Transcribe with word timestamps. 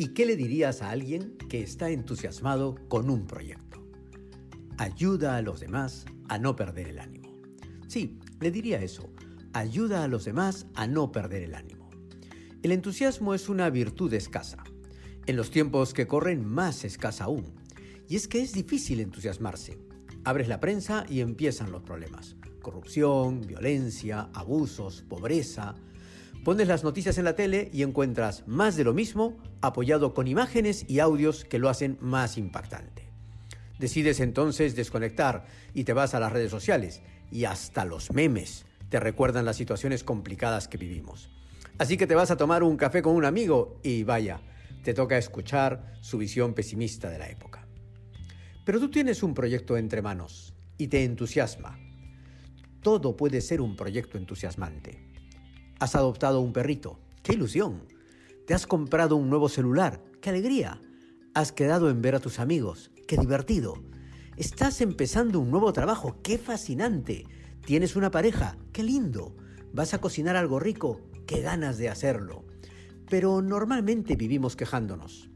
¿Y 0.00 0.10
qué 0.10 0.26
le 0.26 0.36
dirías 0.36 0.80
a 0.80 0.90
alguien 0.90 1.36
que 1.48 1.60
está 1.60 1.90
entusiasmado 1.90 2.76
con 2.86 3.10
un 3.10 3.26
proyecto? 3.26 3.84
Ayuda 4.76 5.36
a 5.36 5.42
los 5.42 5.58
demás 5.58 6.04
a 6.28 6.38
no 6.38 6.54
perder 6.54 6.86
el 6.86 7.00
ánimo. 7.00 7.36
Sí, 7.88 8.16
le 8.38 8.52
diría 8.52 8.80
eso. 8.80 9.12
Ayuda 9.52 10.04
a 10.04 10.06
los 10.06 10.24
demás 10.24 10.68
a 10.76 10.86
no 10.86 11.10
perder 11.10 11.42
el 11.42 11.56
ánimo. 11.56 11.90
El 12.62 12.70
entusiasmo 12.70 13.34
es 13.34 13.48
una 13.48 13.70
virtud 13.70 14.14
escasa. 14.14 14.62
En 15.26 15.34
los 15.34 15.50
tiempos 15.50 15.94
que 15.94 16.06
corren 16.06 16.46
más 16.46 16.84
escasa 16.84 17.24
aún. 17.24 17.52
Y 18.08 18.14
es 18.14 18.28
que 18.28 18.40
es 18.40 18.52
difícil 18.52 19.00
entusiasmarse. 19.00 19.80
Abres 20.22 20.46
la 20.46 20.60
prensa 20.60 21.06
y 21.08 21.22
empiezan 21.22 21.72
los 21.72 21.82
problemas. 21.82 22.36
Corrupción, 22.62 23.40
violencia, 23.40 24.30
abusos, 24.32 25.02
pobreza. 25.02 25.74
Pones 26.48 26.66
las 26.66 26.82
noticias 26.82 27.18
en 27.18 27.26
la 27.26 27.36
tele 27.36 27.68
y 27.74 27.82
encuentras 27.82 28.42
más 28.48 28.74
de 28.74 28.82
lo 28.82 28.94
mismo 28.94 29.36
apoyado 29.60 30.14
con 30.14 30.26
imágenes 30.26 30.86
y 30.88 30.98
audios 30.98 31.44
que 31.44 31.58
lo 31.58 31.68
hacen 31.68 31.98
más 32.00 32.38
impactante. 32.38 33.02
Decides 33.78 34.18
entonces 34.20 34.74
desconectar 34.74 35.44
y 35.74 35.84
te 35.84 35.92
vas 35.92 36.14
a 36.14 36.20
las 36.20 36.32
redes 36.32 36.50
sociales 36.50 37.02
y 37.30 37.44
hasta 37.44 37.84
los 37.84 38.12
memes 38.14 38.64
te 38.88 38.98
recuerdan 38.98 39.44
las 39.44 39.56
situaciones 39.56 40.04
complicadas 40.04 40.68
que 40.68 40.78
vivimos. 40.78 41.28
Así 41.76 41.98
que 41.98 42.06
te 42.06 42.14
vas 42.14 42.30
a 42.30 42.38
tomar 42.38 42.62
un 42.62 42.78
café 42.78 43.02
con 43.02 43.14
un 43.14 43.26
amigo 43.26 43.78
y 43.82 44.04
vaya, 44.04 44.40
te 44.82 44.94
toca 44.94 45.18
escuchar 45.18 45.98
su 46.00 46.16
visión 46.16 46.54
pesimista 46.54 47.10
de 47.10 47.18
la 47.18 47.28
época. 47.28 47.68
Pero 48.64 48.80
tú 48.80 48.90
tienes 48.90 49.22
un 49.22 49.34
proyecto 49.34 49.76
entre 49.76 50.00
manos 50.00 50.54
y 50.78 50.88
te 50.88 51.04
entusiasma. 51.04 51.78
Todo 52.80 53.18
puede 53.18 53.42
ser 53.42 53.60
un 53.60 53.76
proyecto 53.76 54.16
entusiasmante. 54.16 55.17
Has 55.80 55.94
adoptado 55.94 56.40
un 56.40 56.52
perrito, 56.52 56.98
qué 57.22 57.34
ilusión. 57.34 57.84
Te 58.46 58.54
has 58.54 58.66
comprado 58.66 59.14
un 59.14 59.30
nuevo 59.30 59.48
celular, 59.48 60.02
qué 60.20 60.30
alegría. 60.30 60.80
Has 61.34 61.52
quedado 61.52 61.88
en 61.88 62.02
ver 62.02 62.16
a 62.16 62.20
tus 62.20 62.40
amigos, 62.40 62.90
qué 63.06 63.16
divertido. 63.16 63.74
Estás 64.36 64.80
empezando 64.80 65.38
un 65.38 65.52
nuevo 65.52 65.72
trabajo, 65.72 66.16
qué 66.20 66.36
fascinante. 66.36 67.26
Tienes 67.64 67.94
una 67.94 68.10
pareja, 68.10 68.56
qué 68.72 68.82
lindo. 68.82 69.36
Vas 69.72 69.94
a 69.94 70.00
cocinar 70.00 70.34
algo 70.34 70.58
rico, 70.58 71.00
qué 71.26 71.42
ganas 71.42 71.78
de 71.78 71.88
hacerlo. 71.88 72.44
Pero 73.08 73.40
normalmente 73.40 74.16
vivimos 74.16 74.56
quejándonos, 74.56 75.30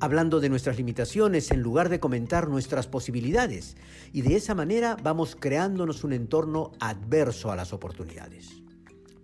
hablando 0.00 0.38
de 0.40 0.50
nuestras 0.50 0.76
limitaciones 0.76 1.50
en 1.50 1.62
lugar 1.62 1.88
de 1.88 1.98
comentar 1.98 2.48
nuestras 2.48 2.88
posibilidades, 2.88 3.78
y 4.12 4.20
de 4.20 4.36
esa 4.36 4.54
manera 4.54 4.98
vamos 5.02 5.34
creándonos 5.34 6.04
un 6.04 6.12
entorno 6.12 6.72
adverso 6.78 7.50
a 7.50 7.56
las 7.56 7.72
oportunidades. 7.72 8.67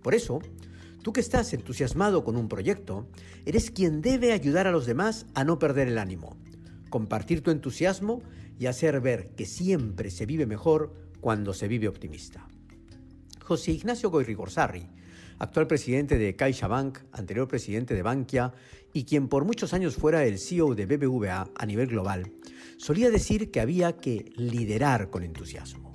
Por 0.05 0.15
eso, 0.15 0.41
tú 1.03 1.15
que 1.15 1.21
estás 1.23 1.55
entusiasmado 1.55 2.25
con 2.25 2.37
un 2.37 2.47
proyecto, 2.47 3.09
eres 3.47 3.71
quien 3.71 4.03
debe 4.03 4.33
ayudar 4.33 4.67
a 4.67 4.71
los 4.71 4.85
demás 4.85 5.25
a 5.33 5.45
no 5.45 5.59
perder 5.59 5.89
el 5.89 5.97
ánimo, 5.97 6.37
compartir 6.91 7.43
tu 7.43 7.51
entusiasmo 7.51 8.23
y 8.59 8.67
hacer 8.67 9.01
ver 9.01 9.31
que 9.31 9.47
siempre 9.47 10.11
se 10.11 10.27
vive 10.27 10.45
mejor 10.45 10.93
cuando 11.23 11.55
se 11.55 11.69
vive 11.69 11.89
optimista. 11.89 12.47
José 13.43 13.73
Ignacio 13.73 14.11
Goyrigorsarri, 14.11 14.87
actual 15.39 15.67
presidente 15.67 16.19
de 16.19 16.37
CaixaBank, 16.37 16.99
anterior 17.13 17.49
presidente 17.49 17.95
de 17.95 18.03
Bankia 18.03 18.53
y 18.93 19.05
quien 19.05 19.29
por 19.29 19.47
muchos 19.47 19.73
años 19.73 19.97
fuera 19.97 20.23
el 20.27 20.39
CEO 20.39 20.75
de 20.75 20.85
BBVA 20.85 21.49
a 21.57 21.65
nivel 21.65 21.87
global, 21.87 22.31
solía 22.77 23.09
decir 23.09 23.51
que 23.51 23.61
había 23.61 23.97
que 23.97 24.31
liderar 24.37 25.09
con 25.09 25.23
entusiasmo. 25.23 25.94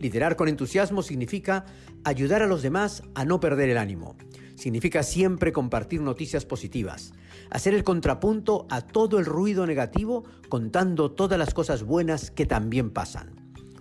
Liderar 0.00 0.36
con 0.36 0.48
entusiasmo 0.48 1.02
significa 1.02 1.64
ayudar 2.04 2.42
a 2.42 2.46
los 2.46 2.62
demás 2.62 3.02
a 3.14 3.24
no 3.24 3.40
perder 3.40 3.70
el 3.70 3.78
ánimo. 3.78 4.16
Significa 4.56 5.02
siempre 5.02 5.52
compartir 5.52 6.00
noticias 6.00 6.44
positivas, 6.44 7.12
hacer 7.50 7.74
el 7.74 7.84
contrapunto 7.84 8.66
a 8.70 8.82
todo 8.82 9.18
el 9.18 9.24
ruido 9.24 9.66
negativo 9.66 10.24
contando 10.48 11.10
todas 11.10 11.38
las 11.38 11.54
cosas 11.54 11.82
buenas 11.82 12.30
que 12.30 12.46
también 12.46 12.90
pasan. 12.90 13.34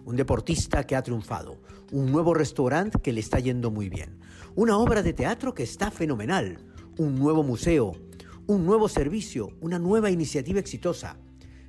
Un 0.05 0.15
deportista 0.15 0.85
que 0.85 0.95
ha 0.95 1.03
triunfado, 1.03 1.61
un 1.91 2.11
nuevo 2.11 2.33
restaurante 2.33 2.99
que 2.99 3.13
le 3.13 3.19
está 3.19 3.39
yendo 3.39 3.71
muy 3.71 3.89
bien, 3.89 4.19
una 4.55 4.77
obra 4.77 5.03
de 5.03 5.13
teatro 5.13 5.53
que 5.53 5.63
está 5.63 5.91
fenomenal, 5.91 6.57
un 6.97 7.15
nuevo 7.15 7.43
museo, 7.43 7.93
un 8.47 8.65
nuevo 8.65 8.89
servicio, 8.89 9.49
una 9.61 9.79
nueva 9.79 10.11
iniciativa 10.11 10.59
exitosa. 10.59 11.17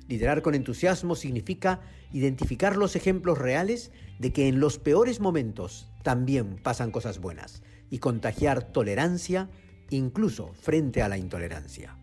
Liderar 0.07 0.41
con 0.41 0.53
entusiasmo 0.53 1.15
significa 1.15 1.81
identificar 2.13 2.77
los 2.77 2.95
ejemplos 2.95 3.37
reales 3.37 3.91
de 4.19 4.31
que 4.31 4.47
en 4.47 4.59
los 4.59 4.77
peores 4.77 5.19
momentos 5.19 5.89
también 6.03 6.57
pasan 6.57 6.91
cosas 6.91 7.19
buenas 7.19 7.63
y 7.89 7.97
contagiar 7.97 8.71
tolerancia 8.71 9.49
incluso 9.89 10.53
frente 10.53 11.01
a 11.01 11.09
la 11.09 11.17
intolerancia. 11.17 11.97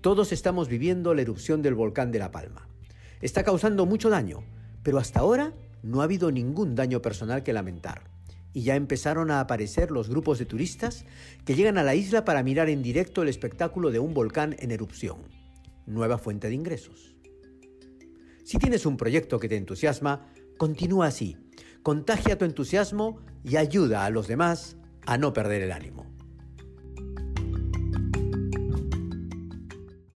Todos 0.00 0.32
estamos 0.32 0.68
viviendo 0.68 1.14
la 1.14 1.22
erupción 1.22 1.62
del 1.62 1.74
volcán 1.74 2.12
de 2.12 2.18
La 2.18 2.30
Palma. 2.30 2.68
Está 3.20 3.42
causando 3.42 3.86
mucho 3.86 4.10
daño, 4.10 4.42
pero 4.82 4.98
hasta 4.98 5.20
ahora 5.20 5.54
no 5.82 6.00
ha 6.00 6.04
habido 6.04 6.30
ningún 6.30 6.74
daño 6.74 7.00
personal 7.00 7.42
que 7.42 7.52
lamentar. 7.52 8.02
Y 8.52 8.62
ya 8.62 8.76
empezaron 8.76 9.30
a 9.30 9.40
aparecer 9.40 9.90
los 9.90 10.08
grupos 10.08 10.38
de 10.38 10.46
turistas 10.46 11.06
que 11.44 11.54
llegan 11.54 11.78
a 11.78 11.82
la 11.82 11.94
isla 11.94 12.24
para 12.24 12.42
mirar 12.42 12.68
en 12.68 12.82
directo 12.82 13.22
el 13.22 13.28
espectáculo 13.28 13.90
de 13.90 13.98
un 13.98 14.14
volcán 14.14 14.56
en 14.58 14.70
erupción. 14.70 15.43
Nueva 15.86 16.18
fuente 16.18 16.48
de 16.48 16.54
ingresos. 16.54 17.14
Si 18.44 18.58
tienes 18.58 18.86
un 18.86 18.96
proyecto 18.96 19.38
que 19.38 19.48
te 19.48 19.56
entusiasma, 19.56 20.32
continúa 20.58 21.06
así. 21.06 21.36
Contagia 21.82 22.38
tu 22.38 22.44
entusiasmo 22.44 23.20
y 23.42 23.56
ayuda 23.56 24.04
a 24.04 24.10
los 24.10 24.28
demás 24.28 24.76
a 25.06 25.18
no 25.18 25.32
perder 25.32 25.62
el 25.62 25.72
ánimo. 25.72 26.13